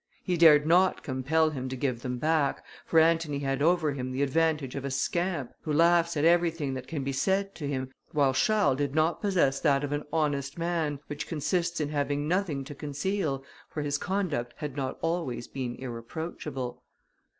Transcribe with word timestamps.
He 0.23 0.35
dared 0.35 0.65
not 0.65 1.03
compel 1.03 1.51
him 1.51 1.69
to 1.69 1.75
give 1.75 2.01
them 2.01 2.17
back, 2.17 2.65
for 2.87 2.99
Antony 2.99 3.37
had 3.37 3.61
over 3.61 3.91
him 3.91 4.11
the 4.11 4.23
advantage 4.23 4.73
of 4.73 4.83
a 4.83 4.89
scamp, 4.89 5.53
who 5.61 5.71
laughs 5.71 6.17
at 6.17 6.25
everything 6.25 6.73
that 6.73 6.87
can 6.87 7.03
be 7.03 7.11
said 7.11 7.53
to 7.53 7.67
him, 7.67 7.91
while 8.11 8.33
Charles 8.33 8.79
did 8.79 8.95
not 8.95 9.21
possess 9.21 9.59
that 9.59 9.83
of 9.83 9.91
an 9.91 10.01
honest 10.11 10.57
man, 10.57 10.99
which 11.05 11.27
consists 11.27 11.79
in 11.79 11.89
having 11.89 12.27
nothing 12.27 12.63
to 12.63 12.73
conceal, 12.73 13.43
for 13.69 13.83
his 13.83 13.99
conduct 13.99 14.55
had 14.57 14.75
not 14.75 14.97
always 15.03 15.47
been 15.47 15.75
irreproachable. 15.75 16.81